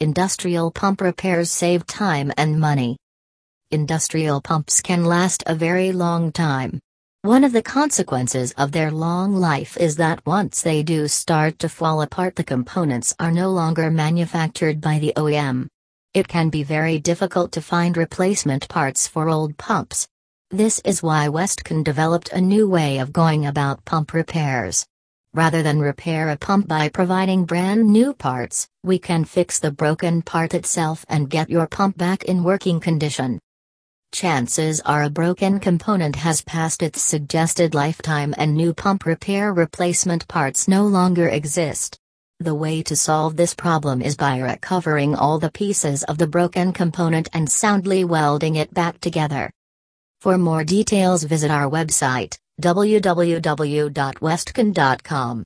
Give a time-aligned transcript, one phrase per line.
[0.00, 2.98] Industrial pump repairs save time and money.
[3.70, 6.78] Industrial pumps can last a very long time.
[7.22, 11.70] One of the consequences of their long life is that once they do start to
[11.70, 15.66] fall apart, the components are no longer manufactured by the OEM.
[16.12, 20.06] It can be very difficult to find replacement parts for old pumps.
[20.50, 24.84] This is why Westcan developed a new way of going about pump repairs.
[25.36, 30.22] Rather than repair a pump by providing brand new parts, we can fix the broken
[30.22, 33.38] part itself and get your pump back in working condition.
[34.12, 40.26] Chances are a broken component has passed its suggested lifetime and new pump repair replacement
[40.26, 41.98] parts no longer exist.
[42.40, 46.72] The way to solve this problem is by recovering all the pieces of the broken
[46.72, 49.50] component and soundly welding it back together.
[50.22, 55.44] For more details visit our website, www.westcan.com.